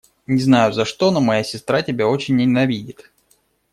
Не 0.25 0.41
знаю 0.41 0.73
за 0.73 0.83
что, 0.83 1.11
но 1.11 1.21
моя 1.21 1.43
сестра 1.43 1.83
тебя 1.83 2.07
очень 2.07 2.35
ненавидит. 2.35 3.11